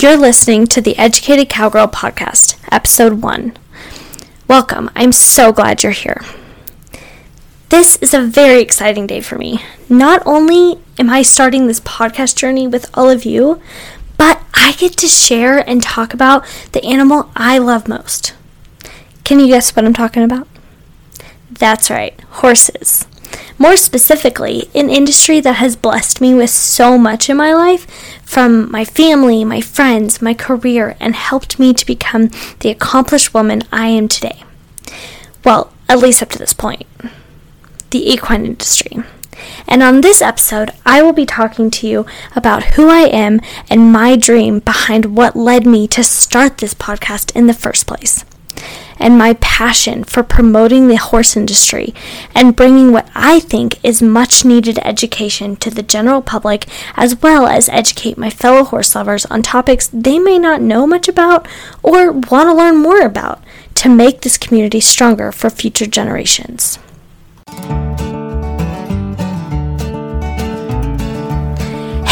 You're 0.00 0.16
listening 0.16 0.68
to 0.68 0.80
the 0.80 0.96
Educated 0.96 1.48
Cowgirl 1.48 1.88
Podcast, 1.88 2.56
Episode 2.70 3.20
1. 3.20 3.56
Welcome. 4.46 4.90
I'm 4.94 5.10
so 5.10 5.52
glad 5.52 5.82
you're 5.82 5.90
here. 5.90 6.22
This 7.70 7.96
is 7.96 8.14
a 8.14 8.20
very 8.20 8.60
exciting 8.60 9.08
day 9.08 9.20
for 9.20 9.36
me. 9.36 9.60
Not 9.88 10.22
only 10.24 10.80
am 11.00 11.10
I 11.10 11.22
starting 11.22 11.66
this 11.66 11.80
podcast 11.80 12.36
journey 12.36 12.68
with 12.68 12.88
all 12.96 13.10
of 13.10 13.24
you, 13.24 13.60
but 14.16 14.40
I 14.54 14.70
get 14.78 14.92
to 14.98 15.08
share 15.08 15.68
and 15.68 15.82
talk 15.82 16.14
about 16.14 16.46
the 16.70 16.84
animal 16.84 17.32
I 17.34 17.58
love 17.58 17.88
most. 17.88 18.34
Can 19.24 19.40
you 19.40 19.48
guess 19.48 19.74
what 19.74 19.84
I'm 19.84 19.94
talking 19.94 20.22
about? 20.22 20.46
That's 21.50 21.90
right, 21.90 22.18
horses. 22.30 23.04
More 23.58 23.76
specifically, 23.76 24.70
an 24.74 24.90
industry 24.90 25.40
that 25.40 25.54
has 25.54 25.76
blessed 25.76 26.20
me 26.20 26.34
with 26.34 26.50
so 26.50 26.96
much 26.96 27.28
in 27.28 27.36
my 27.36 27.52
life 27.52 27.86
from 28.22 28.70
my 28.70 28.84
family, 28.84 29.44
my 29.44 29.60
friends, 29.60 30.22
my 30.22 30.34
career, 30.34 30.96
and 31.00 31.14
helped 31.14 31.58
me 31.58 31.72
to 31.74 31.86
become 31.86 32.30
the 32.60 32.70
accomplished 32.70 33.34
woman 33.34 33.62
I 33.72 33.88
am 33.88 34.08
today. 34.08 34.42
Well, 35.44 35.72
at 35.88 35.98
least 35.98 36.22
up 36.22 36.30
to 36.30 36.38
this 36.38 36.52
point. 36.52 36.86
The 37.90 38.12
equine 38.12 38.44
industry. 38.44 39.02
And 39.66 39.82
on 39.82 40.00
this 40.00 40.20
episode, 40.20 40.72
I 40.84 41.02
will 41.02 41.12
be 41.12 41.26
talking 41.26 41.70
to 41.70 41.86
you 41.86 42.06
about 42.34 42.74
who 42.74 42.88
I 42.88 43.02
am 43.02 43.40
and 43.70 43.92
my 43.92 44.16
dream 44.16 44.60
behind 44.60 45.16
what 45.16 45.36
led 45.36 45.66
me 45.66 45.86
to 45.88 46.02
start 46.02 46.58
this 46.58 46.74
podcast 46.74 47.34
in 47.36 47.46
the 47.46 47.54
first 47.54 47.86
place 47.86 48.24
and 48.98 49.18
my 49.18 49.34
passion 49.34 50.04
for 50.04 50.22
promoting 50.22 50.88
the 50.88 50.96
horse 50.96 51.36
industry 51.36 51.94
and 52.34 52.56
bringing 52.56 52.92
what 52.92 53.08
I 53.14 53.40
think 53.40 53.82
is 53.84 54.02
much 54.02 54.44
needed 54.44 54.78
education 54.82 55.56
to 55.56 55.70
the 55.70 55.82
general 55.82 56.22
public, 56.22 56.66
as 56.96 57.20
well 57.22 57.46
as 57.46 57.68
educate 57.68 58.18
my 58.18 58.30
fellow 58.30 58.64
horse 58.64 58.94
lovers 58.94 59.26
on 59.26 59.42
topics 59.42 59.88
they 59.92 60.18
may 60.18 60.38
not 60.38 60.60
know 60.60 60.86
much 60.86 61.08
about 61.08 61.46
or 61.82 62.12
want 62.12 62.48
to 62.48 62.54
learn 62.54 62.76
more 62.76 63.02
about 63.02 63.42
to 63.76 63.88
make 63.88 64.22
this 64.22 64.38
community 64.38 64.80
stronger 64.80 65.30
for 65.30 65.50
future 65.50 65.86
generations. 65.86 66.78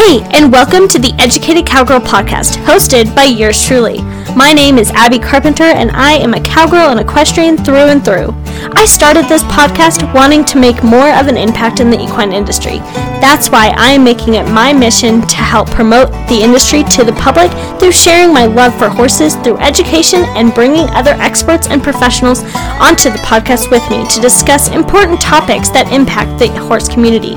Hey, 0.06 0.22
and 0.34 0.52
welcome 0.52 0.86
to 0.90 1.00
the 1.00 1.12
Educated 1.18 1.66
Cowgirl 1.66 1.98
podcast, 1.98 2.58
hosted 2.58 3.12
by 3.16 3.24
yours 3.24 3.60
truly. 3.66 4.02
My 4.36 4.52
name 4.52 4.78
is 4.78 4.92
Abby 4.92 5.18
Carpenter, 5.18 5.64
and 5.64 5.90
I 5.90 6.12
am 6.12 6.32
a 6.32 6.40
cowgirl 6.40 6.90
and 6.90 7.00
equestrian 7.00 7.56
through 7.56 7.90
and 7.90 8.04
through. 8.04 8.32
I 8.76 8.84
started 8.84 9.24
this 9.24 9.42
podcast 9.42 10.14
wanting 10.14 10.44
to 10.44 10.60
make 10.60 10.84
more 10.84 11.08
of 11.08 11.26
an 11.26 11.36
impact 11.36 11.80
in 11.80 11.90
the 11.90 12.00
equine 12.00 12.32
industry. 12.32 12.78
That's 13.18 13.50
why 13.50 13.74
I 13.76 13.90
am 13.90 14.04
making 14.04 14.34
it 14.34 14.46
my 14.48 14.72
mission 14.72 15.22
to 15.22 15.36
help 15.38 15.68
promote 15.70 16.12
the 16.28 16.40
industry 16.40 16.84
to 16.84 17.02
the 17.02 17.14
public 17.14 17.50
through 17.80 17.90
sharing 17.90 18.32
my 18.32 18.46
love 18.46 18.78
for 18.78 18.88
horses 18.88 19.34
through 19.34 19.58
education 19.58 20.22
and 20.36 20.54
bringing 20.54 20.88
other 20.90 21.14
experts 21.18 21.66
and 21.66 21.82
professionals 21.82 22.44
onto 22.78 23.10
the 23.10 23.18
podcast 23.26 23.72
with 23.72 23.82
me 23.90 24.06
to 24.10 24.20
discuss 24.20 24.68
important 24.68 25.20
topics 25.20 25.68
that 25.70 25.92
impact 25.92 26.38
the 26.38 26.46
horse 26.62 26.88
community. 26.88 27.34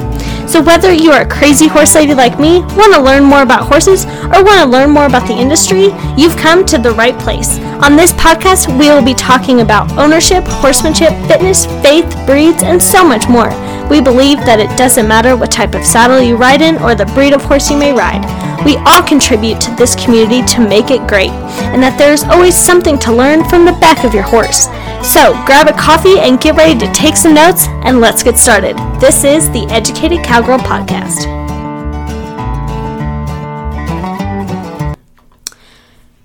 So, 0.49 0.63
whether 0.63 0.91
you 0.91 1.11
are 1.11 1.21
a 1.21 1.29
crazy 1.29 1.67
horse 1.67 1.93
lady 1.93 2.15
like 2.15 2.39
me, 2.39 2.61
want 2.73 2.91
to 2.95 2.99
learn 2.99 3.23
more 3.23 3.43
about 3.43 3.67
horses, 3.67 4.05
or 4.05 4.43
want 4.43 4.59
to 4.59 4.65
learn 4.65 4.89
more 4.89 5.05
about 5.05 5.27
the 5.27 5.37
industry, 5.37 5.93
you've 6.17 6.35
come 6.37 6.65
to 6.65 6.79
the 6.79 6.91
right 6.93 7.15
place. 7.19 7.59
On 7.85 7.95
this 7.95 8.13
podcast, 8.13 8.67
we 8.67 8.89
will 8.89 9.05
be 9.05 9.13
talking 9.13 9.61
about 9.61 9.91
ownership, 9.91 10.43
horsemanship, 10.45 11.13
fitness, 11.27 11.67
faith, 11.83 12.09
breeds, 12.25 12.63
and 12.63 12.81
so 12.81 13.07
much 13.07 13.29
more. 13.29 13.49
We 13.91 14.01
believe 14.01 14.39
that 14.39 14.59
it 14.59 14.75
doesn't 14.75 15.07
matter 15.07 15.37
what 15.37 15.51
type 15.51 15.75
of 15.75 15.85
saddle 15.85 16.19
you 16.19 16.35
ride 16.35 16.63
in 16.63 16.81
or 16.81 16.95
the 16.95 17.05
breed 17.13 17.33
of 17.33 17.43
horse 17.43 17.69
you 17.69 17.77
may 17.77 17.93
ride. 17.93 18.25
We 18.65 18.77
all 18.89 19.03
contribute 19.03 19.61
to 19.61 19.75
this 19.75 19.93
community 19.93 20.41
to 20.55 20.67
make 20.67 20.89
it 20.89 21.07
great, 21.07 21.31
and 21.69 21.81
that 21.83 21.99
there 21.99 22.11
is 22.11 22.23
always 22.23 22.57
something 22.57 22.97
to 23.05 23.13
learn 23.13 23.47
from 23.47 23.65
the 23.65 23.77
back 23.77 24.03
of 24.03 24.15
your 24.15 24.23
horse. 24.23 24.65
So 25.01 25.31
grab 25.45 25.67
a 25.67 25.73
coffee 25.73 26.19
and 26.19 26.41
get 26.41 26.55
ready 26.55 26.77
to 26.77 26.93
take 26.93 27.15
some 27.15 27.33
notes, 27.33 27.67
and 27.83 28.01
let's 28.01 28.21
get 28.21 28.37
started. 28.37 28.77
This 28.99 29.23
is 29.23 29.49
the 29.51 29.65
Educated 29.69 30.23
Cowgirl 30.23 30.59
Podcast. 30.59 31.23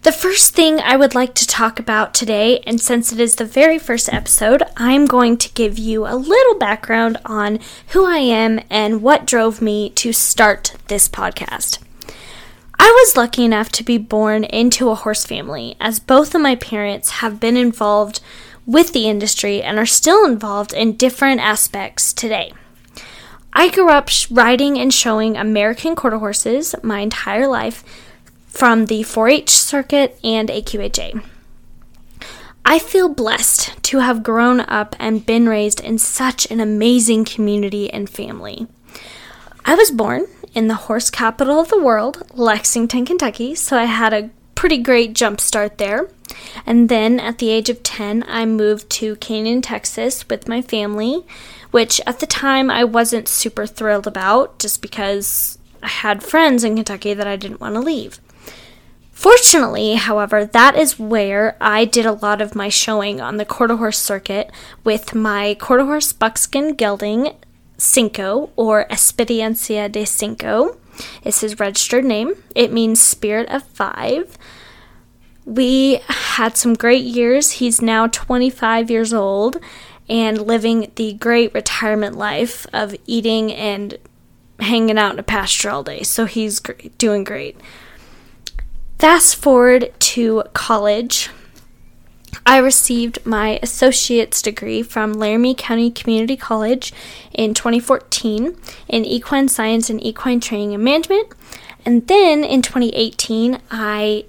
The 0.02 0.12
first 0.12 0.54
thing 0.54 0.80
I 0.80 0.96
would 0.96 1.14
like 1.14 1.34
to 1.34 1.46
talk 1.46 1.78
about 1.78 2.14
today, 2.14 2.58
and 2.66 2.80
since 2.80 3.12
it 3.12 3.20
is 3.20 3.36
the 3.36 3.44
very 3.44 3.78
first 3.78 4.12
episode, 4.12 4.62
I'm 4.76 5.06
going 5.06 5.38
to 5.38 5.52
give 5.54 5.78
you 5.78 6.06
a 6.06 6.16
little 6.16 6.56
background 6.56 7.16
on 7.24 7.60
who 7.88 8.04
I 8.04 8.18
am 8.18 8.60
and 8.68 9.02
what 9.02 9.24
drove 9.24 9.62
me 9.62 9.90
to 9.90 10.12
start 10.12 10.74
this 10.88 11.08
podcast. 11.08 11.78
I 12.76 12.90
was 12.90 13.16
lucky 13.16 13.44
enough 13.44 13.70
to 13.70 13.84
be 13.84 13.98
born 13.98 14.44
into 14.44 14.90
a 14.90 14.94
horse 14.94 15.24
family, 15.24 15.76
as 15.80 16.00
both 16.00 16.34
of 16.34 16.42
my 16.42 16.56
parents 16.56 17.10
have 17.10 17.40
been 17.40 17.56
involved 17.56 18.20
with 18.66 18.92
the 18.92 19.08
industry 19.08 19.62
and 19.62 19.78
are 19.78 19.86
still 19.86 20.24
involved 20.24 20.72
in 20.72 20.96
different 20.96 21.40
aspects 21.40 22.12
today. 22.12 22.52
I 23.52 23.70
grew 23.70 23.90
up 23.90 24.08
riding 24.30 24.78
and 24.78 24.92
showing 24.92 25.36
American 25.36 25.94
quarter 25.94 26.18
horses 26.18 26.74
my 26.82 27.00
entire 27.00 27.46
life 27.46 27.84
from 28.46 28.86
the 28.86 29.02
4 29.02 29.28
H 29.28 29.50
circuit 29.50 30.18
and 30.24 30.48
AQHA. 30.48 31.24
I 32.64 32.78
feel 32.78 33.08
blessed 33.08 33.82
to 33.84 33.98
have 33.98 34.22
grown 34.22 34.60
up 34.60 34.96
and 34.98 35.26
been 35.26 35.48
raised 35.48 35.80
in 35.80 35.98
such 35.98 36.50
an 36.50 36.60
amazing 36.60 37.26
community 37.26 37.90
and 37.90 38.08
family. 38.08 38.66
I 39.64 39.74
was 39.74 39.90
born 39.90 40.26
in 40.54 40.68
the 40.68 40.74
horse 40.74 41.10
capital 41.10 41.60
of 41.60 41.68
the 41.68 41.82
world, 41.82 42.22
Lexington, 42.32 43.04
Kentucky, 43.04 43.54
so 43.54 43.76
I 43.76 43.84
had 43.84 44.14
a 44.14 44.30
pretty 44.64 44.78
great 44.78 45.12
jump 45.12 45.42
start 45.42 45.76
there. 45.76 46.08
And 46.64 46.88
then 46.88 47.20
at 47.20 47.36
the 47.36 47.50
age 47.50 47.68
of 47.68 47.82
10, 47.82 48.24
I 48.26 48.46
moved 48.46 48.88
to 48.92 49.14
Canyon, 49.16 49.60
Texas 49.60 50.26
with 50.30 50.48
my 50.48 50.62
family, 50.62 51.22
which 51.70 52.00
at 52.06 52.20
the 52.20 52.26
time 52.26 52.70
I 52.70 52.82
wasn't 52.82 53.28
super 53.28 53.66
thrilled 53.66 54.06
about 54.06 54.58
just 54.58 54.80
because 54.80 55.58
I 55.82 55.88
had 55.88 56.22
friends 56.22 56.64
in 56.64 56.76
Kentucky 56.76 57.12
that 57.12 57.26
I 57.26 57.36
didn't 57.36 57.60
want 57.60 57.74
to 57.74 57.80
leave. 57.82 58.20
Fortunately, 59.12 59.96
however, 59.96 60.46
that 60.46 60.76
is 60.76 60.98
where 60.98 61.58
I 61.60 61.84
did 61.84 62.06
a 62.06 62.12
lot 62.12 62.40
of 62.40 62.54
my 62.54 62.70
showing 62.70 63.20
on 63.20 63.36
the 63.36 63.44
quarter 63.44 63.76
horse 63.76 63.98
circuit 63.98 64.50
with 64.82 65.14
my 65.14 65.56
quarter 65.60 65.84
horse 65.84 66.14
buckskin 66.14 66.72
gelding 66.74 67.36
Cinco 67.76 68.48
or 68.56 68.86
Experiencia 68.88 69.92
de 69.92 70.06
Cinco 70.06 70.78
is 71.22 71.40
his 71.40 71.60
registered 71.60 72.04
name. 72.04 72.34
It 72.54 72.72
means 72.72 73.00
spirit 73.00 73.48
of 73.48 73.62
five. 73.64 74.38
We 75.44 76.00
had 76.08 76.56
some 76.56 76.74
great 76.74 77.04
years. 77.04 77.52
He's 77.52 77.82
now 77.82 78.06
25 78.06 78.90
years 78.90 79.12
old 79.12 79.58
and 80.08 80.40
living 80.40 80.90
the 80.96 81.14
great 81.14 81.52
retirement 81.54 82.16
life 82.16 82.66
of 82.72 82.94
eating 83.06 83.52
and 83.52 83.98
hanging 84.60 84.98
out 84.98 85.12
in 85.12 85.18
a 85.18 85.22
pasture 85.22 85.70
all 85.70 85.82
day. 85.82 86.02
So 86.02 86.24
he's 86.26 86.60
doing 86.98 87.24
great. 87.24 87.60
Fast 88.98 89.36
forward 89.36 89.92
to 89.98 90.44
college. 90.52 91.30
I 92.46 92.58
received 92.58 93.24
my 93.24 93.58
associate's 93.62 94.42
degree 94.42 94.82
from 94.82 95.14
Laramie 95.14 95.54
County 95.54 95.90
Community 95.90 96.36
College 96.36 96.92
in 97.32 97.54
2014 97.54 98.56
in 98.88 99.04
equine 99.04 99.48
science 99.48 99.88
and 99.88 100.02
equine 100.02 100.40
training 100.40 100.74
and 100.74 100.84
management. 100.84 101.32
And 101.86 102.06
then 102.06 102.44
in 102.44 102.62
2018, 102.62 103.60
I 103.70 104.24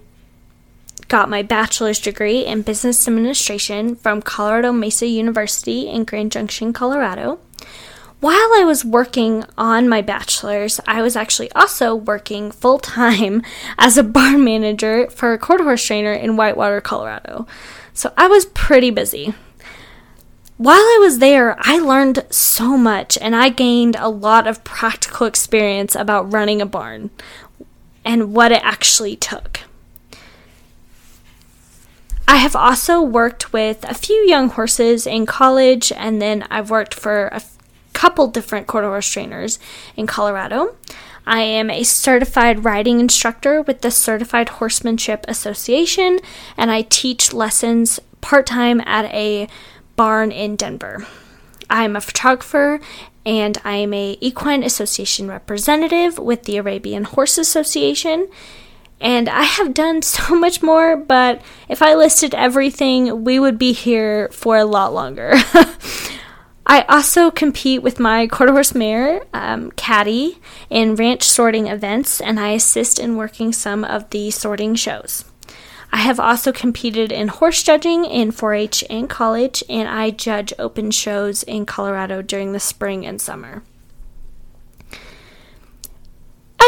got 1.08 1.30
my 1.30 1.42
bachelor's 1.42 2.00
degree 2.00 2.46
in 2.46 2.62
business 2.62 3.08
administration 3.08 3.96
from 3.96 4.22
Colorado 4.22 4.72
Mesa 4.72 5.08
University 5.08 5.88
in 5.88 6.04
Grand 6.04 6.32
Junction, 6.32 6.74
Colorado. 6.74 7.40
While 8.22 8.34
I 8.56 8.64
was 8.66 8.84
working 8.84 9.44
on 9.58 9.88
my 9.88 10.02
bachelor's, 10.02 10.80
I 10.88 11.02
was 11.02 11.16
actually 11.16 11.52
also 11.52 11.94
working 11.94 12.52
full 12.52 12.80
time 12.80 13.44
as 13.78 13.98
a 13.98 14.04
barn 14.04 14.44
manager 14.44 15.10
for 15.10 15.34
a 15.34 15.38
quarter 15.38 15.64
horse 15.64 15.86
trainer 15.86 16.14
in 16.14 16.38
Whitewater, 16.38 16.82
Colorado. 16.82 17.46
So 17.94 18.12
I 18.18 18.28
was 18.28 18.46
pretty 18.46 18.90
busy. 18.90 19.34
While 20.58 20.78
I 20.80 20.98
was 21.02 21.20
there, 21.20 21.58
I 21.60 21.80
learned 21.80 22.26
so 22.30 22.78
much 22.78 23.18
and 23.20 23.36
I 23.36 23.50
gained 23.50 23.98
a 23.98 24.08
lot 24.08 24.48
of 24.48 24.64
practical 24.64 25.28
experience 25.28 25.96
about 25.96 26.32
running 26.32 26.62
a 26.62 26.66
barn 26.66 27.10
and 28.06 28.34
what 28.34 28.54
it 28.54 28.64
actually 28.64 29.18
took. 29.18 29.60
I 32.28 32.38
have 32.38 32.56
also 32.56 33.02
worked 33.02 33.54
with 33.54 33.84
a 33.84 33.94
few 33.94 34.16
young 34.28 34.50
horses 34.50 35.06
in 35.06 35.26
college, 35.26 35.92
and 35.92 36.22
then 36.22 36.46
I've 36.50 36.70
worked 36.70 36.94
for 36.94 37.28
a 37.28 37.42
couple 37.94 38.28
different 38.28 38.68
quarter 38.68 38.88
horse 38.88 39.10
trainers 39.10 39.60
in 39.96 40.08
Colorado. 40.08 40.76
I 41.28 41.42
am 41.42 41.70
a 41.70 41.84
certified 41.84 42.66
riding 42.66 43.00
instructor 43.00 43.62
with 43.62 43.82
the 43.82 43.92
Certified 43.92 44.50
Horsemanship 44.50 45.26
Association, 45.28 46.20
and 46.58 46.72
I 46.72 46.84
teach 46.84 47.34
lessons 47.34 48.00
part 48.22 48.46
time 48.46 48.82
at 48.82 49.06
a 49.06 49.48
barn 49.96 50.32
in 50.32 50.56
Denver. 50.56 51.06
I'm 51.70 51.96
a 51.96 52.02
photographer 52.02 52.80
and 53.26 53.58
I 53.64 53.78
am 53.78 53.94
a 53.94 54.18
equine 54.22 54.64
association 54.64 55.28
representative 55.28 56.20
with 56.20 56.44
the 56.44 56.58
Arabian 56.58 57.06
Horse 57.06 57.38
Association 57.40 58.28
And 59.00 59.30
I 59.30 59.44
have 59.44 59.74
done 59.74 60.02
so 60.02 60.36
much 60.36 60.64
more, 60.64 60.98
but 60.98 61.42
if 61.70 61.82
I 61.82 61.96
listed 61.96 62.34
everything, 62.34 63.24
we 63.24 63.40
would 63.40 63.58
be 63.58 63.74
here 63.74 64.30
for 64.30 64.58
a 64.58 64.66
lot 64.66 64.94
longer. 64.94 65.34
I 66.68 66.82
also 66.90 67.30
compete 67.30 67.84
with 67.84 68.00
my 68.00 68.26
quarter 68.26 68.52
horse 68.52 68.74
mare, 68.74 69.22
um, 69.34 69.70
Caddy, 69.72 70.40
in 70.72 70.96
ranch 70.96 71.22
sorting 71.24 71.68
events, 71.68 72.20
and 72.20 72.40
I 72.40 72.50
assist 72.50 72.98
in 72.98 73.18
working 73.18 73.54
some 73.54 73.84
of 73.84 74.10
the 74.10 74.32
sorting 74.32 74.74
shows. 74.74 75.26
I 75.92 75.98
have 76.00 76.20
also 76.20 76.52
competed 76.52 77.12
in 77.12 77.28
horse 77.28 77.62
judging 77.62 78.04
in 78.04 78.32
4 78.32 78.54
H 78.56 78.84
and 78.90 79.08
college, 79.08 79.64
and 79.70 79.88
I 79.88 80.10
judge 80.10 80.54
open 80.58 80.90
shows 80.90 81.44
in 81.44 81.68
Colorado 81.68 82.24
during 82.24 82.52
the 82.52 82.60
spring 82.60 83.06
and 83.06 83.22
summer. 83.22 83.62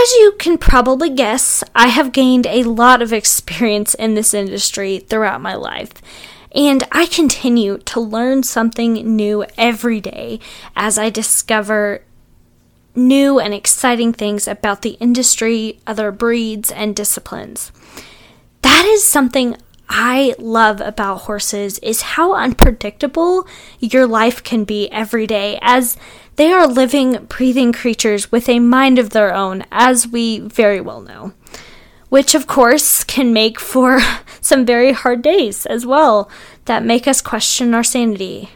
As 0.08 0.14
you 0.14 0.36
can 0.40 0.58
probably 0.58 1.10
guess, 1.10 1.66
I 1.76 1.88
have 1.88 2.14
gained 2.14 2.48
a 2.48 2.64
lot 2.64 3.02
of 3.02 3.12
experience 3.12 3.94
in 3.94 4.14
this 4.14 4.34
industry 4.34 5.00
throughout 5.00 5.42
my 5.42 5.54
life. 5.54 5.92
And 6.56 6.86
I 6.94 7.08
continue 7.08 7.80
to 7.80 8.00
learn 8.00 8.44
something 8.44 8.94
new 8.94 9.44
every 9.58 10.00
day 10.00 10.40
as 10.78 10.98
I 10.98 11.10
discover 11.10 12.06
new 12.96 13.38
and 13.38 13.54
exciting 13.54 14.14
things 14.14 14.48
about 14.48 14.82
the 14.82 14.92
industry, 15.02 15.82
other 15.86 16.14
breeds, 16.14 16.72
and 16.72 16.96
disciplines. 16.96 17.74
That 18.62 18.86
is 18.86 19.04
something 19.04 19.58
I 19.90 20.36
love 20.38 20.80
about 20.80 21.24
horses 21.24 21.80
is 21.80 22.02
how 22.02 22.34
unpredictable 22.34 23.46
your 23.82 24.08
life 24.08 24.42
can 24.42 24.64
be 24.64 24.90
every 24.90 25.28
day 25.28 25.60
as 25.62 25.98
they 26.38 26.52
are 26.52 26.68
living, 26.68 27.26
breathing 27.26 27.74
creatures 27.74 28.32
with 28.32 28.48
a 28.48 28.60
mind 28.60 29.00
of 29.00 29.10
their 29.10 29.34
own, 29.34 29.66
as 29.72 30.08
we 30.08 30.40
very 30.40 30.80
well 30.80 31.02
know. 31.02 31.34
Which, 32.10 32.36
of 32.36 32.46
course, 32.48 33.04
can 33.04 33.34
make 33.34 33.60
for 33.60 34.00
some 34.42 34.66
very 34.66 34.92
hard 34.92 35.24
days 35.24 35.66
as 35.66 35.86
well 35.86 36.30
that 36.66 36.86
make 36.86 37.08
us 37.08 37.22
question 37.22 37.74
our 37.74 37.84
sanity. 37.84 38.52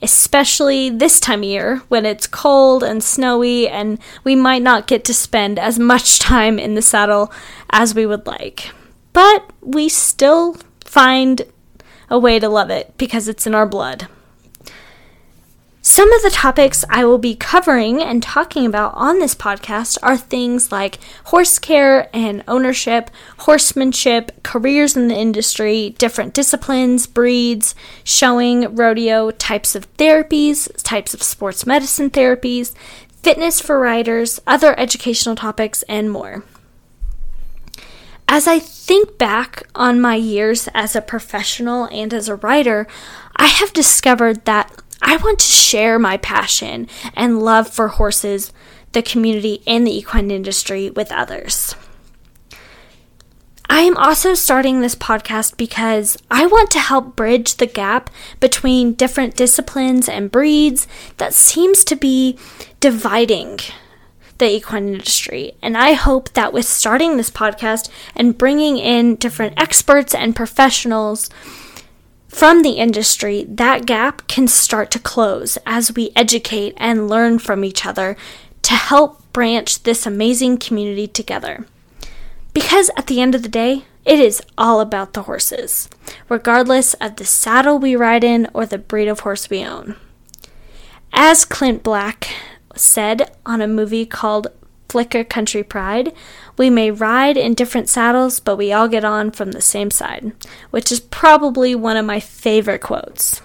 Especially 0.00 0.90
this 0.90 1.18
time 1.18 1.40
of 1.40 1.44
year 1.44 1.82
when 1.88 2.06
it's 2.06 2.28
cold 2.28 2.84
and 2.84 3.02
snowy 3.02 3.68
and 3.68 3.98
we 4.22 4.36
might 4.36 4.62
not 4.62 4.86
get 4.86 5.04
to 5.04 5.14
spend 5.14 5.58
as 5.58 5.78
much 5.78 6.18
time 6.20 6.58
in 6.58 6.74
the 6.74 6.82
saddle 6.82 7.32
as 7.70 7.94
we 7.94 8.06
would 8.06 8.26
like. 8.26 8.70
But 9.12 9.50
we 9.60 9.88
still 9.88 10.56
find 10.84 11.42
a 12.08 12.18
way 12.18 12.38
to 12.38 12.48
love 12.48 12.70
it 12.70 12.94
because 12.96 13.26
it's 13.26 13.46
in 13.46 13.56
our 13.56 13.66
blood. 13.66 14.06
Some 15.86 16.10
of 16.14 16.22
the 16.22 16.30
topics 16.30 16.82
I 16.88 17.04
will 17.04 17.18
be 17.18 17.34
covering 17.34 18.02
and 18.02 18.22
talking 18.22 18.64
about 18.64 18.94
on 18.94 19.18
this 19.18 19.34
podcast 19.34 19.98
are 20.02 20.16
things 20.16 20.72
like 20.72 20.98
horse 21.24 21.58
care 21.58 22.08
and 22.16 22.42
ownership, 22.48 23.10
horsemanship, 23.40 24.42
careers 24.42 24.96
in 24.96 25.08
the 25.08 25.14
industry, 25.14 25.94
different 25.98 26.32
disciplines, 26.32 27.06
breeds, 27.06 27.74
showing, 28.02 28.74
rodeo, 28.74 29.30
types 29.30 29.74
of 29.74 29.94
therapies, 29.98 30.74
types 30.82 31.12
of 31.12 31.22
sports 31.22 31.66
medicine 31.66 32.08
therapies, 32.08 32.74
fitness 33.22 33.60
for 33.60 33.78
riders, 33.78 34.40
other 34.46 34.74
educational 34.80 35.36
topics, 35.36 35.82
and 35.82 36.10
more. 36.10 36.44
As 38.26 38.48
I 38.48 38.58
think 38.58 39.18
back 39.18 39.64
on 39.74 40.00
my 40.00 40.14
years 40.14 40.66
as 40.72 40.96
a 40.96 41.02
professional 41.02 41.84
and 41.92 42.14
as 42.14 42.26
a 42.26 42.36
writer, 42.36 42.86
I 43.36 43.48
have 43.48 43.74
discovered 43.74 44.46
that 44.46 44.72
I 45.04 45.18
want 45.18 45.38
to 45.40 45.52
share 45.52 45.98
my 45.98 46.16
passion 46.16 46.88
and 47.14 47.42
love 47.42 47.68
for 47.68 47.88
horses, 47.88 48.52
the 48.92 49.02
community, 49.02 49.62
and 49.66 49.86
the 49.86 49.96
equine 49.96 50.30
industry 50.30 50.88
with 50.90 51.12
others. 51.12 51.76
I 53.68 53.80
am 53.80 53.96
also 53.96 54.34
starting 54.34 54.80
this 54.80 54.94
podcast 54.94 55.56
because 55.56 56.16
I 56.30 56.46
want 56.46 56.70
to 56.70 56.78
help 56.78 57.16
bridge 57.16 57.56
the 57.56 57.66
gap 57.66 58.08
between 58.40 58.94
different 58.94 59.36
disciplines 59.36 60.08
and 60.08 60.30
breeds 60.30 60.86
that 61.18 61.34
seems 61.34 61.84
to 61.84 61.96
be 61.96 62.38
dividing 62.80 63.58
the 64.38 64.50
equine 64.50 64.88
industry. 64.88 65.52
And 65.62 65.76
I 65.76 65.92
hope 65.92 66.32
that 66.32 66.52
with 66.52 66.66
starting 66.66 67.16
this 67.16 67.30
podcast 67.30 67.90
and 68.14 68.38
bringing 68.38 68.78
in 68.78 69.16
different 69.16 69.60
experts 69.60 70.14
and 70.14 70.34
professionals 70.36 71.28
from 72.34 72.62
the 72.62 72.72
industry, 72.72 73.44
that 73.48 73.86
gap 73.86 74.26
can 74.26 74.48
start 74.48 74.90
to 74.90 74.98
close 74.98 75.56
as 75.64 75.94
we 75.94 76.10
educate 76.16 76.74
and 76.76 77.08
learn 77.08 77.38
from 77.38 77.64
each 77.64 77.86
other 77.86 78.16
to 78.62 78.74
help 78.74 79.32
branch 79.32 79.84
this 79.84 80.04
amazing 80.04 80.58
community 80.58 81.06
together. 81.06 81.64
Because 82.52 82.90
at 82.96 83.06
the 83.06 83.20
end 83.20 83.36
of 83.36 83.44
the 83.44 83.48
day, 83.48 83.84
it 84.04 84.18
is 84.18 84.42
all 84.58 84.80
about 84.80 85.12
the 85.12 85.22
horses, 85.22 85.88
regardless 86.28 86.94
of 86.94 87.16
the 87.16 87.24
saddle 87.24 87.78
we 87.78 87.94
ride 87.94 88.24
in 88.24 88.48
or 88.52 88.66
the 88.66 88.78
breed 88.78 89.06
of 89.06 89.20
horse 89.20 89.48
we 89.48 89.64
own. 89.64 89.94
As 91.12 91.44
Clint 91.44 91.84
Black 91.84 92.28
said 92.74 93.30
on 93.46 93.60
a 93.60 93.68
movie 93.68 94.06
called 94.06 94.48
Flicka 94.94 95.28
Country 95.28 95.64
Pride, 95.64 96.14
we 96.56 96.70
may 96.70 96.88
ride 96.88 97.36
in 97.36 97.54
different 97.54 97.88
saddles, 97.88 98.38
but 98.38 98.54
we 98.54 98.72
all 98.72 98.86
get 98.86 99.04
on 99.04 99.32
from 99.32 99.50
the 99.50 99.60
same 99.60 99.90
side, 99.90 100.30
which 100.70 100.92
is 100.92 101.00
probably 101.00 101.74
one 101.74 101.96
of 101.96 102.06
my 102.06 102.20
favorite 102.20 102.80
quotes. 102.80 103.42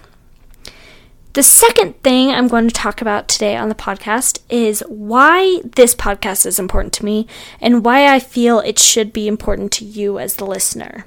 The 1.32 1.42
second 1.42 2.00
thing 2.04 2.30
I'm 2.30 2.46
going 2.46 2.68
to 2.68 2.74
talk 2.74 3.00
about 3.00 3.26
today 3.26 3.56
on 3.56 3.68
the 3.68 3.74
podcast 3.74 4.38
is 4.48 4.84
why 4.86 5.60
this 5.64 5.92
podcast 5.92 6.46
is 6.46 6.60
important 6.60 6.92
to 6.94 7.04
me 7.04 7.26
and 7.60 7.84
why 7.84 8.06
I 8.06 8.20
feel 8.20 8.60
it 8.60 8.78
should 8.78 9.12
be 9.12 9.26
important 9.26 9.72
to 9.72 9.84
you 9.84 10.20
as 10.20 10.36
the 10.36 10.46
listener. 10.46 11.04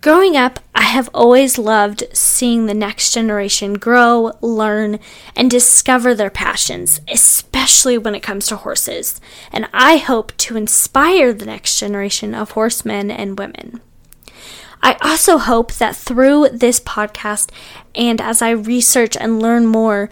Growing 0.00 0.36
up, 0.36 0.60
I 0.72 0.82
have 0.82 1.10
always 1.12 1.58
loved 1.58 2.04
seeing 2.12 2.66
the 2.66 2.74
next 2.74 3.12
generation 3.12 3.74
grow, 3.74 4.30
learn, 4.40 5.00
and 5.34 5.50
discover 5.50 6.14
their 6.14 6.30
passions, 6.30 7.00
especially 7.08 7.45
when 7.98 8.14
it 8.14 8.22
comes 8.22 8.46
to 8.46 8.56
horses. 8.56 9.20
And 9.52 9.68
I 9.72 9.96
hope 9.96 10.36
to 10.38 10.56
inspire 10.56 11.32
the 11.32 11.46
next 11.46 11.78
generation 11.78 12.34
of 12.34 12.52
horsemen 12.52 13.10
and 13.10 13.38
women. 13.38 13.80
I 14.82 14.96
also 15.02 15.38
hope 15.38 15.72
that 15.74 15.96
through 15.96 16.50
this 16.50 16.78
podcast 16.78 17.50
and 17.94 18.20
as 18.20 18.42
I 18.42 18.50
research 18.50 19.16
and 19.16 19.42
learn 19.42 19.66
more 19.66 20.10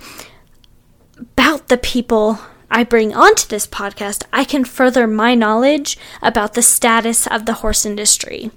about 1.18 1.68
the 1.68 1.76
people 1.76 2.40
I 2.70 2.82
bring 2.82 3.14
onto 3.14 3.46
this 3.46 3.66
podcast, 3.66 4.24
I 4.32 4.44
can 4.44 4.64
further 4.64 5.06
my 5.06 5.34
knowledge 5.34 5.96
about 6.20 6.54
the 6.54 6.62
status 6.62 7.26
of 7.28 7.46
the 7.46 7.54
horse 7.54 7.86
industry 7.86 8.50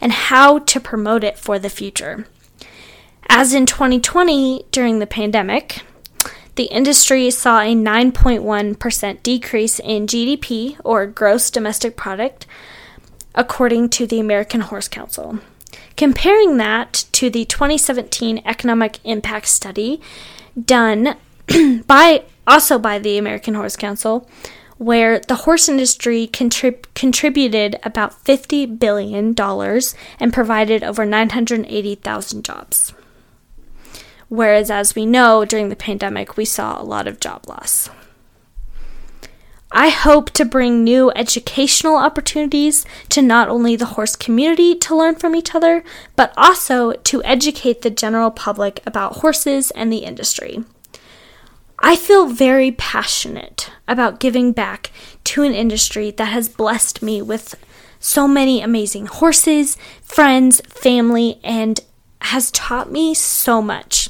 and 0.00 0.12
how 0.12 0.58
to 0.58 0.80
promote 0.80 1.24
it 1.24 1.38
for 1.38 1.58
the 1.58 1.70
future. 1.70 2.26
As 3.28 3.54
in 3.54 3.64
2020, 3.64 4.66
during 4.72 4.98
the 4.98 5.06
pandemic, 5.06 5.80
the 6.54 6.64
industry 6.64 7.30
saw 7.30 7.60
a 7.60 7.74
9.1% 7.74 9.22
decrease 9.22 9.78
in 9.78 10.06
GDP, 10.06 10.78
or 10.84 11.06
gross 11.06 11.50
domestic 11.50 11.96
product, 11.96 12.46
according 13.34 13.88
to 13.90 14.06
the 14.06 14.20
American 14.20 14.60
Horse 14.60 14.88
Council. 14.88 15.38
Comparing 15.96 16.58
that 16.58 17.04
to 17.12 17.30
the 17.30 17.44
2017 17.44 18.42
economic 18.44 18.98
impact 19.04 19.46
study 19.46 20.00
done 20.62 21.16
by 21.86 22.24
also 22.46 22.78
by 22.78 22.98
the 22.98 23.18
American 23.18 23.54
Horse 23.54 23.76
Council, 23.76 24.28
where 24.78 25.20
the 25.20 25.36
horse 25.36 25.68
industry 25.68 26.28
contrib- 26.32 26.84
contributed 26.94 27.78
about 27.84 28.24
$50 28.24 28.78
billion 28.78 29.34
and 30.18 30.32
provided 30.32 30.82
over 30.82 31.06
980,000 31.06 32.44
jobs. 32.44 32.92
Whereas, 34.32 34.70
as 34.70 34.94
we 34.94 35.04
know, 35.04 35.44
during 35.44 35.68
the 35.68 35.76
pandemic, 35.76 36.38
we 36.38 36.46
saw 36.46 36.80
a 36.80 36.82
lot 36.82 37.06
of 37.06 37.20
job 37.20 37.46
loss. 37.46 37.90
I 39.70 39.90
hope 39.90 40.30
to 40.30 40.46
bring 40.46 40.82
new 40.82 41.12
educational 41.14 41.96
opportunities 41.96 42.86
to 43.10 43.20
not 43.20 43.50
only 43.50 43.76
the 43.76 43.92
horse 43.92 44.16
community 44.16 44.74
to 44.74 44.96
learn 44.96 45.16
from 45.16 45.36
each 45.36 45.54
other, 45.54 45.84
but 46.16 46.32
also 46.34 46.92
to 46.92 47.22
educate 47.24 47.82
the 47.82 47.90
general 47.90 48.30
public 48.30 48.80
about 48.86 49.16
horses 49.16 49.70
and 49.72 49.92
the 49.92 49.98
industry. 49.98 50.64
I 51.78 51.94
feel 51.94 52.26
very 52.26 52.72
passionate 52.72 53.70
about 53.86 54.18
giving 54.18 54.52
back 54.52 54.92
to 55.24 55.42
an 55.42 55.52
industry 55.52 56.10
that 56.12 56.32
has 56.32 56.48
blessed 56.48 57.02
me 57.02 57.20
with 57.20 57.54
so 58.00 58.26
many 58.26 58.62
amazing 58.62 59.08
horses, 59.08 59.76
friends, 60.00 60.62
family, 60.62 61.38
and 61.44 61.80
has 62.22 62.50
taught 62.52 62.90
me 62.90 63.12
so 63.12 63.60
much. 63.60 64.08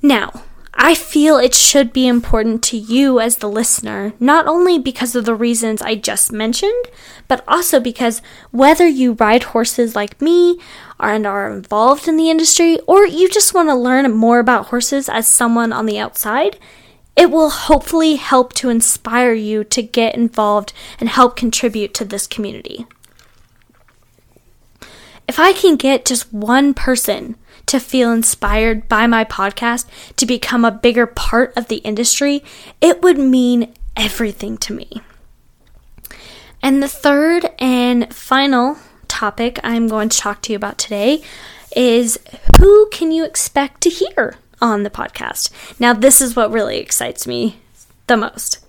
Now, 0.00 0.44
I 0.80 0.94
feel 0.94 1.38
it 1.38 1.54
should 1.54 1.92
be 1.92 2.06
important 2.06 2.62
to 2.64 2.76
you 2.76 3.18
as 3.18 3.38
the 3.38 3.48
listener, 3.48 4.12
not 4.20 4.46
only 4.46 4.78
because 4.78 5.16
of 5.16 5.24
the 5.24 5.34
reasons 5.34 5.82
I 5.82 5.96
just 5.96 6.30
mentioned, 6.30 6.86
but 7.26 7.42
also 7.48 7.80
because 7.80 8.22
whether 8.52 8.86
you 8.86 9.14
ride 9.14 9.42
horses 9.42 9.96
like 9.96 10.22
me 10.22 10.60
and 11.00 11.26
are 11.26 11.50
involved 11.50 12.06
in 12.06 12.16
the 12.16 12.30
industry, 12.30 12.78
or 12.86 13.04
you 13.04 13.28
just 13.28 13.54
want 13.54 13.68
to 13.70 13.74
learn 13.74 14.08
more 14.14 14.38
about 14.38 14.66
horses 14.66 15.08
as 15.08 15.26
someone 15.26 15.72
on 15.72 15.86
the 15.86 15.98
outside, 15.98 16.58
It 17.18 17.32
will 17.32 17.50
hopefully 17.50 18.14
help 18.14 18.52
to 18.54 18.70
inspire 18.70 19.32
you 19.32 19.64
to 19.64 19.82
get 19.82 20.14
involved 20.14 20.72
and 21.00 21.08
help 21.08 21.34
contribute 21.34 21.92
to 21.94 22.04
this 22.04 22.28
community. 22.28 22.86
If 25.26 25.40
I 25.40 25.52
can 25.52 25.74
get 25.74 26.04
just 26.04 26.32
one 26.32 26.74
person 26.74 27.34
to 27.68 27.80
feel 27.80 28.10
inspired 28.10 28.88
by 28.88 29.06
my 29.06 29.24
podcast 29.24 29.86
to 30.16 30.26
become 30.26 30.64
a 30.64 30.70
bigger 30.72 31.06
part 31.06 31.56
of 31.56 31.68
the 31.68 31.76
industry, 31.76 32.42
it 32.80 33.02
would 33.02 33.18
mean 33.18 33.72
everything 33.96 34.56
to 34.58 34.72
me. 34.72 35.02
And 36.62 36.82
the 36.82 36.88
third 36.88 37.50
and 37.58 38.12
final 38.12 38.78
topic 39.06 39.58
I'm 39.62 39.88
going 39.88 40.08
to 40.08 40.18
talk 40.18 40.42
to 40.42 40.52
you 40.52 40.56
about 40.56 40.78
today 40.78 41.22
is 41.76 42.18
who 42.58 42.88
can 42.90 43.12
you 43.12 43.24
expect 43.24 43.80
to 43.82 43.90
hear 43.90 44.36
on 44.60 44.82
the 44.82 44.90
podcast? 44.90 45.50
Now, 45.78 45.92
this 45.92 46.20
is 46.20 46.34
what 46.34 46.50
really 46.50 46.78
excites 46.78 47.26
me 47.26 47.60
the 48.06 48.16
most. 48.16 48.64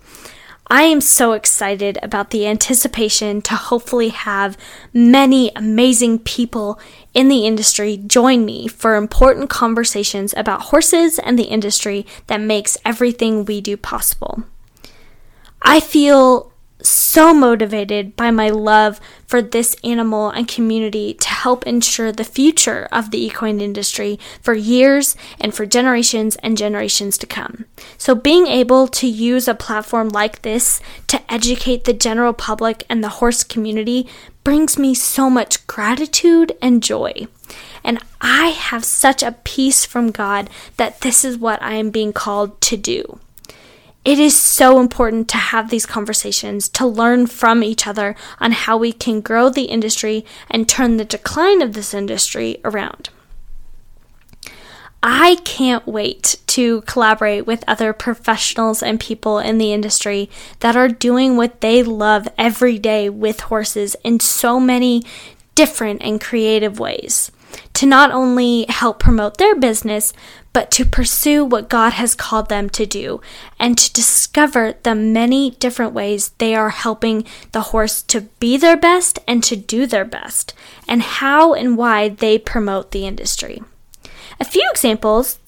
I 0.72 0.82
am 0.82 1.00
so 1.00 1.32
excited 1.32 1.98
about 2.00 2.30
the 2.30 2.46
anticipation 2.46 3.42
to 3.42 3.56
hopefully 3.56 4.10
have 4.10 4.56
many 4.94 5.50
amazing 5.56 6.20
people 6.20 6.78
in 7.12 7.26
the 7.26 7.44
industry 7.44 7.96
join 7.96 8.44
me 8.44 8.68
for 8.68 8.94
important 8.94 9.50
conversations 9.50 10.32
about 10.36 10.62
horses 10.62 11.18
and 11.18 11.36
the 11.36 11.50
industry 11.50 12.06
that 12.28 12.40
makes 12.40 12.78
everything 12.84 13.44
we 13.44 13.60
do 13.60 13.76
possible. 13.76 14.44
I 15.60 15.80
feel 15.80 16.49
so 16.82 17.32
motivated 17.34 18.16
by 18.16 18.30
my 18.30 18.50
love 18.50 19.00
for 19.26 19.40
this 19.40 19.76
animal 19.84 20.30
and 20.30 20.48
community 20.48 21.14
to 21.14 21.28
help 21.28 21.66
ensure 21.66 22.12
the 22.12 22.24
future 22.24 22.88
of 22.90 23.10
the 23.10 23.24
equine 23.24 23.60
industry 23.60 24.18
for 24.42 24.54
years 24.54 25.16
and 25.40 25.54
for 25.54 25.66
generations 25.66 26.36
and 26.36 26.56
generations 26.56 27.16
to 27.18 27.26
come. 27.26 27.64
So, 27.98 28.14
being 28.14 28.46
able 28.46 28.88
to 28.88 29.06
use 29.06 29.46
a 29.48 29.54
platform 29.54 30.08
like 30.08 30.42
this 30.42 30.80
to 31.08 31.20
educate 31.32 31.84
the 31.84 31.92
general 31.92 32.32
public 32.32 32.84
and 32.88 33.02
the 33.02 33.20
horse 33.20 33.44
community 33.44 34.08
brings 34.44 34.78
me 34.78 34.94
so 34.94 35.30
much 35.30 35.66
gratitude 35.66 36.52
and 36.62 36.82
joy. 36.82 37.26
And 37.84 37.98
I 38.20 38.48
have 38.48 38.84
such 38.84 39.22
a 39.22 39.36
peace 39.44 39.84
from 39.84 40.10
God 40.10 40.50
that 40.76 41.00
this 41.00 41.24
is 41.24 41.38
what 41.38 41.62
I 41.62 41.74
am 41.74 41.90
being 41.90 42.12
called 42.12 42.60
to 42.62 42.76
do. 42.76 43.20
It 44.02 44.18
is 44.18 44.38
so 44.38 44.80
important 44.80 45.28
to 45.28 45.36
have 45.36 45.68
these 45.68 45.84
conversations, 45.84 46.70
to 46.70 46.86
learn 46.86 47.26
from 47.26 47.62
each 47.62 47.86
other 47.86 48.16
on 48.38 48.52
how 48.52 48.78
we 48.78 48.92
can 48.92 49.20
grow 49.20 49.50
the 49.50 49.64
industry 49.64 50.24
and 50.50 50.66
turn 50.66 50.96
the 50.96 51.04
decline 51.04 51.60
of 51.60 51.74
this 51.74 51.92
industry 51.92 52.58
around. 52.64 53.10
I 55.02 55.36
can't 55.44 55.86
wait 55.86 56.36
to 56.48 56.82
collaborate 56.82 57.46
with 57.46 57.64
other 57.66 57.92
professionals 57.92 58.82
and 58.82 59.00
people 59.00 59.38
in 59.38 59.58
the 59.58 59.72
industry 59.72 60.28
that 60.60 60.76
are 60.76 60.88
doing 60.88 61.36
what 61.36 61.60
they 61.60 61.82
love 61.82 62.28
every 62.36 62.78
day 62.78 63.08
with 63.08 63.40
horses 63.40 63.96
in 64.04 64.20
so 64.20 64.60
many 64.60 65.02
different 65.54 66.02
and 66.02 66.20
creative 66.20 66.78
ways 66.78 67.30
to 67.74 67.86
not 67.86 68.10
only 68.10 68.66
help 68.68 68.98
promote 68.98 69.38
their 69.38 69.54
business, 69.54 70.12
but 70.52 70.70
to 70.72 70.84
pursue 70.84 71.44
what 71.44 71.68
God 71.68 71.92
has 71.92 72.14
called 72.14 72.48
them 72.48 72.68
to 72.70 72.84
do 72.84 73.20
and 73.58 73.78
to 73.78 73.92
discover 73.92 74.74
the 74.82 74.94
many 74.94 75.50
different 75.52 75.92
ways 75.92 76.30
they 76.38 76.54
are 76.54 76.70
helping 76.70 77.24
the 77.52 77.60
horse 77.60 78.02
to 78.02 78.22
be 78.40 78.56
their 78.56 78.76
best 78.76 79.18
and 79.28 79.44
to 79.44 79.56
do 79.56 79.86
their 79.86 80.04
best, 80.04 80.54
and 80.88 81.02
how 81.02 81.54
and 81.54 81.76
why 81.76 82.08
they 82.08 82.38
promote 82.38 82.90
the 82.90 83.06
industry. 83.06 83.62
A 84.40 84.44
few 84.44 84.66
examples 84.70 85.38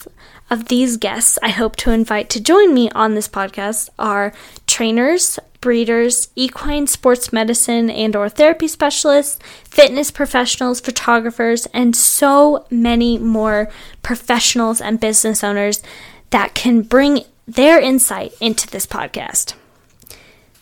of 0.51 0.69
these 0.69 0.97
guests 0.99 1.39
I 1.43 1.49
hope 1.49 1.77
to 1.77 1.91
invite 1.91 2.29
to 2.31 2.41
join 2.41 2.75
me 2.75 2.91
on 2.91 3.15
this 3.15 3.29
podcast 3.29 3.89
are 3.99 4.33
trainers, 4.67 5.39
breeders, 5.63 6.29
equine 6.37 6.87
sports 6.87 7.33
medicine 7.33 7.89
and 7.89 8.15
or 8.15 8.29
therapy 8.29 8.69
specialists, 8.69 9.39
fitness 9.65 10.11
professionals, 10.11 10.81
photographers, 10.81 11.65
and 11.73 11.97
so 11.97 12.67
many 12.71 13.17
more 13.17 13.71
professionals 14.03 14.83
and 14.83 15.01
business 15.01 15.43
owners 15.43 15.83
that 16.29 16.53
can 16.55 16.83
bring 16.83 17.21
their 17.47 17.81
insight 17.81 18.35
into 18.41 18.69
this 18.69 18.87
podcast. 18.87 19.55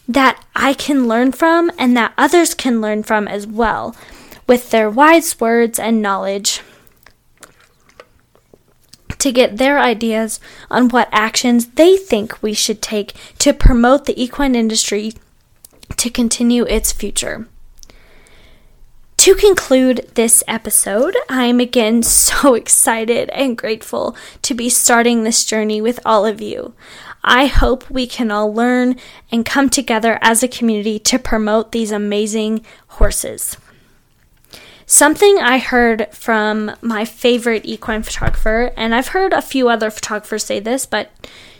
That 0.06 0.44
I 0.54 0.74
can 0.74 1.08
learn 1.08 1.32
from 1.32 1.72
and 1.76 1.96
that 1.96 2.12
others 2.16 2.54
can 2.54 2.80
learn 2.80 3.02
from 3.02 3.26
as 3.26 3.46
well 3.46 3.96
with 4.46 4.70
their 4.70 4.90
wise 4.90 5.40
words 5.40 5.78
and 5.78 6.00
knowledge 6.00 6.62
to 9.20 9.32
get 9.32 9.56
their 9.56 9.78
ideas 9.78 10.40
on 10.70 10.88
what 10.88 11.08
actions 11.12 11.68
they 11.68 11.96
think 11.96 12.42
we 12.42 12.52
should 12.52 12.82
take 12.82 13.14
to 13.38 13.52
promote 13.52 14.04
the 14.04 14.20
equine 14.20 14.54
industry 14.54 15.12
to 15.96 16.10
continue 16.10 16.64
its 16.64 16.92
future. 16.92 17.46
To 19.18 19.34
conclude 19.34 20.10
this 20.14 20.42
episode, 20.48 21.14
I'm 21.28 21.60
again 21.60 22.02
so 22.04 22.54
excited 22.54 23.28
and 23.30 23.56
grateful 23.56 24.16
to 24.42 24.54
be 24.54 24.70
starting 24.70 25.24
this 25.24 25.44
journey 25.44 25.80
with 25.80 26.00
all 26.06 26.24
of 26.24 26.40
you. 26.40 26.72
I 27.22 27.46
hope 27.46 27.90
we 27.90 28.06
can 28.06 28.30
all 28.30 28.52
learn 28.52 28.96
and 29.30 29.44
come 29.44 29.68
together 29.68 30.18
as 30.22 30.42
a 30.42 30.48
community 30.48 30.98
to 31.00 31.18
promote 31.18 31.72
these 31.72 31.92
amazing 31.92 32.64
horses. 32.88 33.58
Something 34.92 35.38
I 35.38 35.58
heard 35.58 36.08
from 36.10 36.72
my 36.82 37.04
favorite 37.04 37.64
equine 37.64 38.02
photographer, 38.02 38.72
and 38.76 38.92
I've 38.92 39.06
heard 39.06 39.32
a 39.32 39.40
few 39.40 39.68
other 39.68 39.88
photographers 39.88 40.42
say 40.42 40.58
this, 40.58 40.84
but 40.84 41.12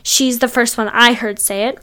she's 0.02 0.40
the 0.40 0.48
first 0.48 0.76
one 0.76 0.88
I 0.88 1.12
heard 1.12 1.38
say 1.38 1.68
it, 1.68 1.78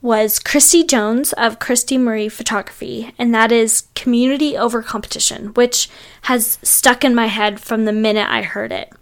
was 0.00 0.38
Christy 0.38 0.84
Jones 0.84 1.32
of 1.32 1.58
Christy 1.58 1.98
Marie 1.98 2.28
Photography, 2.28 3.12
and 3.18 3.34
that 3.34 3.50
is 3.50 3.88
community 3.96 4.56
over 4.56 4.80
competition, 4.80 5.48
which 5.54 5.90
has 6.22 6.60
stuck 6.62 7.02
in 7.02 7.16
my 7.16 7.26
head 7.26 7.58
from 7.58 7.84
the 7.84 7.92
minute 7.92 8.28
I 8.30 8.42
heard 8.42 8.70
it. 8.70 8.92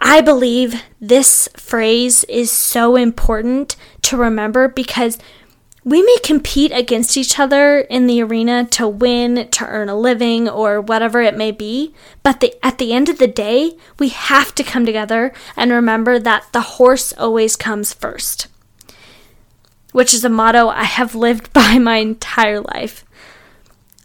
I 0.00 0.20
believe 0.20 0.82
this 1.00 1.48
phrase 1.56 2.24
is 2.24 2.50
so 2.50 2.96
important 2.96 3.76
to 4.02 4.16
remember 4.16 4.66
because 4.66 5.16
we 5.84 6.00
may 6.02 6.16
compete 6.22 6.70
against 6.72 7.16
each 7.16 7.38
other 7.40 7.80
in 7.80 8.06
the 8.06 8.22
arena 8.22 8.64
to 8.66 8.86
win, 8.86 9.48
to 9.48 9.66
earn 9.66 9.88
a 9.88 9.96
living, 9.96 10.48
or 10.48 10.80
whatever 10.80 11.20
it 11.20 11.36
may 11.36 11.50
be, 11.50 11.92
but 12.22 12.40
the, 12.40 12.54
at 12.64 12.78
the 12.78 12.92
end 12.92 13.08
of 13.08 13.18
the 13.18 13.26
day, 13.26 13.72
we 13.98 14.10
have 14.10 14.54
to 14.54 14.62
come 14.62 14.86
together 14.86 15.32
and 15.56 15.72
remember 15.72 16.20
that 16.20 16.46
the 16.52 16.60
horse 16.60 17.12
always 17.14 17.56
comes 17.56 17.92
first, 17.92 18.46
which 19.90 20.14
is 20.14 20.24
a 20.24 20.28
motto 20.28 20.68
I 20.68 20.84
have 20.84 21.16
lived 21.16 21.52
by 21.52 21.78
my 21.78 21.96
entire 21.96 22.60
life. 22.60 23.04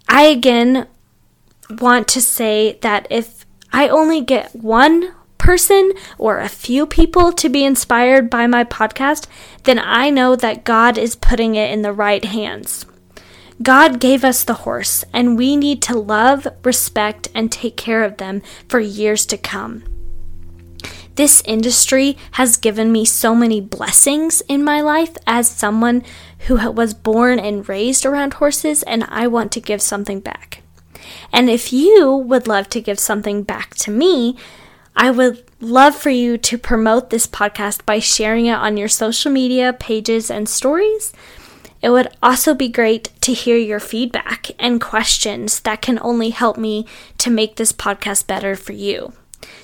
I 0.09 0.23
again 0.23 0.87
want 1.69 2.07
to 2.07 2.21
say 2.21 2.79
that 2.81 3.05
if 3.09 3.45
I 3.71 3.89
only 3.89 4.21
get 4.21 4.55
one 4.55 5.13
person 5.47 5.93
or 6.17 6.39
a 6.39 6.49
few 6.49 6.85
people 6.85 7.31
to 7.31 7.47
be 7.47 7.63
inspired 7.63 8.29
by 8.29 8.45
my 8.45 8.65
podcast, 8.65 9.27
then 9.63 9.79
I 9.79 10.09
know 10.09 10.35
that 10.35 10.65
God 10.65 10.97
is 10.97 11.15
putting 11.15 11.55
it 11.55 11.71
in 11.71 11.83
the 11.83 11.93
right 11.93 12.25
hands. 12.25 12.85
God 13.63 14.01
gave 14.01 14.25
us 14.25 14.43
the 14.43 14.65
horse, 14.65 15.05
and 15.13 15.37
we 15.37 15.55
need 15.55 15.81
to 15.83 15.97
love, 15.97 16.49
respect, 16.65 17.29
and 17.33 17.49
take 17.49 17.77
care 17.77 18.03
of 18.03 18.17
them 18.17 18.41
for 18.67 18.81
years 18.81 19.25
to 19.27 19.37
come. 19.37 19.85
This 21.15 21.41
industry 21.45 22.17
has 22.31 22.57
given 22.57 22.91
me 22.91 23.05
so 23.05 23.33
many 23.33 23.61
blessings 23.61 24.41
in 24.49 24.65
my 24.65 24.81
life 24.81 25.15
as 25.25 25.49
someone 25.49 26.03
who 26.47 26.57
was 26.71 26.93
born 26.93 27.39
and 27.39 27.69
raised 27.69 28.05
around 28.05 28.33
horses, 28.33 28.83
and 28.83 29.05
I 29.07 29.27
want 29.27 29.53
to 29.53 29.61
give 29.61 29.81
something 29.81 30.19
back. 30.19 30.61
And 31.31 31.49
if 31.49 31.71
you 31.71 32.11
would 32.11 32.49
love 32.49 32.67
to 32.71 32.81
give 32.81 32.99
something 32.99 33.43
back 33.43 33.75
to 33.75 33.91
me, 33.91 34.35
I 34.99 35.11
would 35.11 35.43
love 35.61 35.95
for 35.95 36.09
you 36.09 36.39
to 36.39 36.57
promote 36.57 37.11
this 37.11 37.27
podcast 37.27 37.85
by 37.85 37.99
sharing 37.99 38.47
it 38.47 38.55
on 38.55 38.77
your 38.77 38.87
social 38.87 39.31
media 39.31 39.71
pages 39.71 40.31
and 40.31 40.49
stories. 40.49 41.13
It 41.83 41.91
would 41.91 42.07
also 42.23 42.55
be 42.55 42.67
great 42.67 43.11
to 43.21 43.31
hear 43.31 43.57
your 43.57 43.79
feedback 43.79 44.49
and 44.57 44.81
questions 44.81 45.59
that 45.59 45.83
can 45.83 45.99
only 46.01 46.31
help 46.31 46.57
me 46.57 46.87
to 47.19 47.29
make 47.29 47.57
this 47.57 47.71
podcast 47.71 48.25
better 48.25 48.55
for 48.55 48.73
you. 48.73 49.13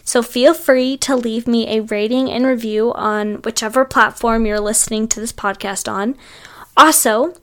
So 0.03 0.21
feel 0.21 0.53
free 0.53 0.97
to 0.97 1.15
leave 1.15 1.47
me 1.47 1.67
a 1.67 1.81
rating 1.81 2.29
and 2.29 2.45
review 2.45 2.93
on 2.93 3.41
whichever 3.41 3.85
platform 3.85 4.45
you're 4.45 4.59
listening 4.59 5.07
to 5.07 5.19
this 5.19 5.33
podcast 5.33 5.91
on. 5.91 6.15
Also, 6.77 7.33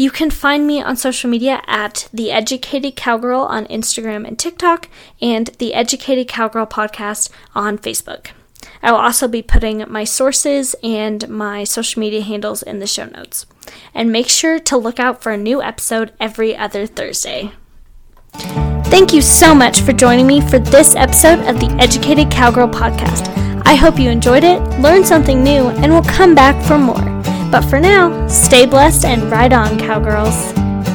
you 0.00 0.10
can 0.10 0.30
find 0.30 0.66
me 0.66 0.80
on 0.80 0.96
social 0.96 1.28
media 1.28 1.60
at 1.66 2.08
The 2.10 2.30
Educated 2.32 2.96
Cowgirl 2.96 3.42
on 3.42 3.66
Instagram 3.66 4.26
and 4.26 4.38
TikTok, 4.38 4.88
and 5.20 5.48
The 5.58 5.74
Educated 5.74 6.26
Cowgirl 6.26 6.68
Podcast 6.68 7.28
on 7.54 7.76
Facebook. 7.76 8.28
I 8.82 8.92
will 8.92 8.98
also 8.98 9.28
be 9.28 9.42
putting 9.42 9.84
my 9.88 10.04
sources 10.04 10.74
and 10.82 11.28
my 11.28 11.64
social 11.64 12.00
media 12.00 12.22
handles 12.22 12.62
in 12.62 12.78
the 12.78 12.86
show 12.86 13.04
notes. 13.04 13.44
And 13.92 14.10
make 14.10 14.30
sure 14.30 14.58
to 14.58 14.78
look 14.78 14.98
out 14.98 15.22
for 15.22 15.32
a 15.32 15.36
new 15.36 15.60
episode 15.60 16.14
every 16.18 16.56
other 16.56 16.86
Thursday. 16.86 17.52
Thank 18.86 19.12
you 19.12 19.20
so 19.20 19.54
much 19.54 19.82
for 19.82 19.92
joining 19.92 20.26
me 20.26 20.40
for 20.40 20.58
this 20.58 20.96
episode 20.96 21.40
of 21.40 21.60
the 21.60 21.76
Educated 21.78 22.30
Cowgirl 22.30 22.68
Podcast. 22.68 23.28
I 23.66 23.74
hope 23.74 23.98
you 23.98 24.08
enjoyed 24.08 24.44
it, 24.44 24.62
learned 24.80 25.06
something 25.06 25.44
new, 25.44 25.68
and 25.68 25.92
will 25.92 26.02
come 26.04 26.34
back 26.34 26.56
for 26.64 26.78
more. 26.78 27.20
But 27.50 27.62
for 27.62 27.80
now, 27.80 28.28
stay 28.28 28.64
blessed 28.64 29.04
and 29.04 29.30
ride 29.30 29.52
on, 29.52 29.76
cowgirls. 29.76 30.69